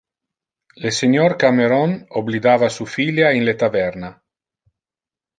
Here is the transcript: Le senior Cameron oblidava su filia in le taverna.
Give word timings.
Le 0.83 0.91
senior 0.99 1.33
Cameron 1.43 1.91
oblidava 2.21 2.69
su 2.77 2.87
filia 2.93 3.29
in 3.29 3.43
le 3.49 3.53
taverna. 3.65 4.09